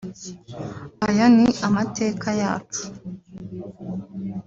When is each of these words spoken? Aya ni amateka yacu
Aya 1.07 1.25
ni 1.35 1.47
amateka 1.67 2.29
yacu 2.41 2.83